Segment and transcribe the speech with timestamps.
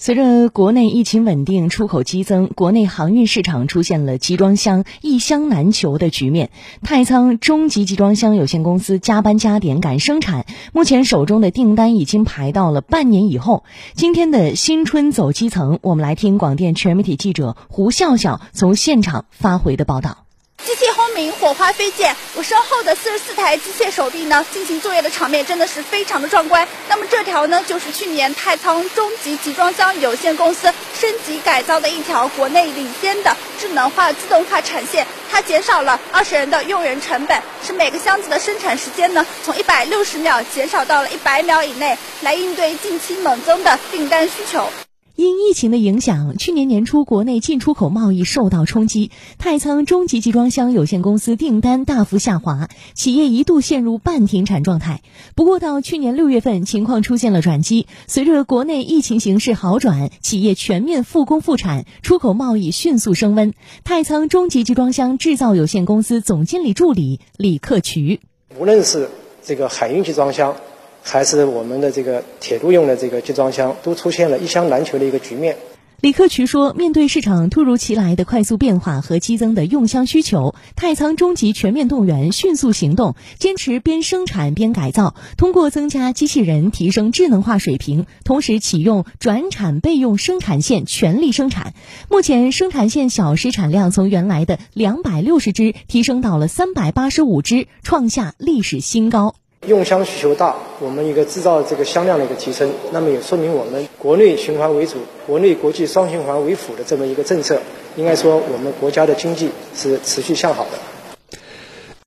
[0.00, 6.50] 随着国内疫情稳定、出口激增，国内航运市场出现了集装箱一箱难求的局面。
[6.84, 13.64] 太仓中集集装箱有限公司加班加点赶生产，目前手中的订单已经排到了半年以后。
[13.94, 20.27] 今天的新春走基层，我们来听广电全媒体记者胡笑笑从现场发回的报道。
[21.18, 26.66] 机器轰鸣，火花飞溅，我身后的四十四台机械手臂呢，进行作业的场面真的是非常的壮观。
[26.88, 44.70] 那么这条呢，就是去年太仓中集集装箱有限公司升级改造的一条国内领先的智能化自动化产线，它减少了二十人的用人成本，使每个箱子的生产时间呢，从一百六十秒减少到了一百秒以内，来应对近期猛增的订单需求。
[45.18, 55.02] 因疫情的影响，去年年初国内进出口贸易受到冲击，太仓中集集装箱有限公司订单大幅下滑，企业一度陷入半停产状态。
[55.34, 63.54] 不过到去年六月份，情况出现了转机，随着国内疫情形势好转，企业全面复工复产，出口贸易迅速升温。
[63.82, 68.20] 太仓中集集装箱制造有限公司总经理助理李克渠，
[68.56, 69.08] 无论是
[69.42, 70.54] 这个海运集装箱。
[71.02, 75.56] 还是我们的这个铁路用的这个集装箱，都出现了一箱难求的一个局面。
[76.00, 91.74] 李克渠说：“面对市场突如其来的快速变化和激增的用箱需求，太仓中集全面动员，迅速行动，坚持边生产边改造，通过增加机器人，提升智能化水平，同时启用转产备用生产线，全力生产。
[92.08, 99.34] 目前生产线小时产量从原来的两百六十只提升到了三百八十五只，创下历史新高。”
[99.68, 107.60] 用香需求大，我们一个制造这个香量的一个提升，那么也说明我们国内循环为主、国内国际双循环为辅的这么一个政策，
[107.94, 110.70] 应该说我们国家的经济是持续向好的。